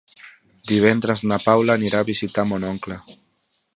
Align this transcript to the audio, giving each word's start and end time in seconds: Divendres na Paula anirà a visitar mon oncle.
Divendres 0.71 1.21
na 1.31 1.39
Paula 1.45 1.75
anirà 1.81 2.01
a 2.05 2.11
visitar 2.11 2.47
mon 2.53 2.67
oncle. 2.71 2.99